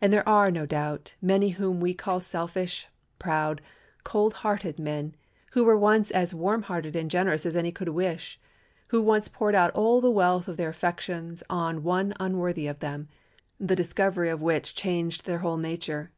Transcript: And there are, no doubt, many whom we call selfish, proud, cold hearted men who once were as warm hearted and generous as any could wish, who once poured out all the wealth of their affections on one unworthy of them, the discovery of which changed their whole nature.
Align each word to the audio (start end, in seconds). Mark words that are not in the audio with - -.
And 0.00 0.12
there 0.12 0.28
are, 0.28 0.48
no 0.52 0.64
doubt, 0.64 1.14
many 1.20 1.48
whom 1.48 1.80
we 1.80 1.92
call 1.92 2.20
selfish, 2.20 2.86
proud, 3.18 3.60
cold 4.04 4.34
hearted 4.34 4.78
men 4.78 5.16
who 5.54 5.64
once 5.76 6.10
were 6.12 6.16
as 6.16 6.32
warm 6.32 6.62
hearted 6.62 6.94
and 6.94 7.10
generous 7.10 7.44
as 7.44 7.56
any 7.56 7.72
could 7.72 7.88
wish, 7.88 8.38
who 8.90 9.02
once 9.02 9.26
poured 9.26 9.56
out 9.56 9.74
all 9.74 10.00
the 10.00 10.08
wealth 10.08 10.46
of 10.46 10.56
their 10.56 10.68
affections 10.70 11.42
on 11.50 11.82
one 11.82 12.14
unworthy 12.20 12.68
of 12.68 12.78
them, 12.78 13.08
the 13.58 13.74
discovery 13.74 14.28
of 14.30 14.40
which 14.40 14.76
changed 14.76 15.26
their 15.26 15.38
whole 15.38 15.56
nature. 15.58 16.12